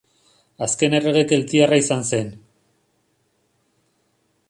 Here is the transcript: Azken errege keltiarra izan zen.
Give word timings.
Azken 0.67 0.95
errege 0.99 1.23
keltiarra 1.33 1.79
izan 1.83 2.03
zen. 2.09 2.35